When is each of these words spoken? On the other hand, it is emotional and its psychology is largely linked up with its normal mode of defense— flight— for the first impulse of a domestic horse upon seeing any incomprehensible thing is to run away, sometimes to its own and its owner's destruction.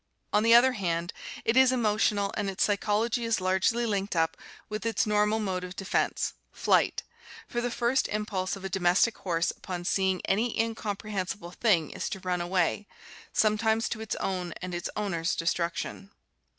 On 0.33 0.41
the 0.41 0.55
other 0.55 0.71
hand, 0.71 1.13
it 1.45 1.55
is 1.55 1.71
emotional 1.71 2.33
and 2.35 2.49
its 2.49 2.63
psychology 2.63 3.23
is 3.23 3.39
largely 3.39 3.85
linked 3.85 4.15
up 4.15 4.35
with 4.67 4.83
its 4.83 5.05
normal 5.05 5.37
mode 5.39 5.63
of 5.63 5.75
defense— 5.75 6.33
flight— 6.63 7.03
for 7.47 7.61
the 7.61 7.69
first 7.69 8.07
impulse 8.07 8.55
of 8.55 8.65
a 8.65 8.67
domestic 8.67 9.15
horse 9.19 9.51
upon 9.51 9.85
seeing 9.85 10.19
any 10.25 10.59
incomprehensible 10.59 11.51
thing 11.51 11.91
is 11.91 12.09
to 12.09 12.19
run 12.21 12.41
away, 12.41 12.87
sometimes 13.31 13.87
to 13.89 14.01
its 14.01 14.15
own 14.15 14.55
and 14.59 14.73
its 14.73 14.89
owner's 14.95 15.35
destruction. 15.35 16.09